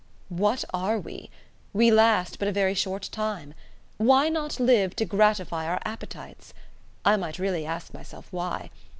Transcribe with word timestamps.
"What 0.29 0.65
are 0.73 0.99
we! 0.99 1.29
We 1.73 1.91
last 1.91 2.39
but 2.39 2.47
a 2.47 2.51
very 2.51 2.73
short 2.73 3.03
time. 3.11 3.53
Why 3.97 4.29
not 4.29 4.59
live 4.59 4.95
to 4.95 5.05
gratify 5.05 5.67
our 5.67 5.79
appetites? 5.85 6.55
I 7.05 7.17
might 7.17 7.37
really 7.37 7.67
ask 7.67 7.93
myself 7.93 8.27
why. 8.31 8.71